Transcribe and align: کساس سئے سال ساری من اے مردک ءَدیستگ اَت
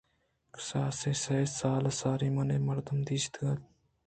کساس 0.55 0.99
سئے 1.21 1.41
سال 1.59 1.83
ساری 2.01 2.29
من 2.35 2.47
اے 2.53 2.57
مردک 2.67 2.95
ءَدیستگ 3.01 3.41
اَت 3.47 3.61